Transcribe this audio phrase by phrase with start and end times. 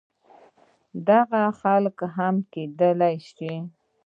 [1.07, 3.53] دغسې خلق هم کيدی شي